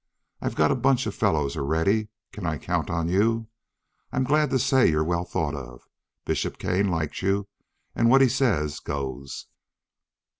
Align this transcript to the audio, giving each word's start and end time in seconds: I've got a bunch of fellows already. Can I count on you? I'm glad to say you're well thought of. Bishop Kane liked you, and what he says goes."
I've 0.41 0.55
got 0.55 0.71
a 0.71 0.75
bunch 0.75 1.05
of 1.05 1.13
fellows 1.13 1.55
already. 1.55 2.07
Can 2.31 2.43
I 2.43 2.57
count 2.57 2.89
on 2.89 3.07
you? 3.07 3.49
I'm 4.11 4.23
glad 4.23 4.49
to 4.49 4.57
say 4.57 4.89
you're 4.89 5.03
well 5.03 5.25
thought 5.25 5.53
of. 5.53 5.87
Bishop 6.25 6.57
Kane 6.57 6.87
liked 6.89 7.21
you, 7.21 7.47
and 7.95 8.09
what 8.09 8.21
he 8.21 8.27
says 8.27 8.79
goes." 8.79 9.45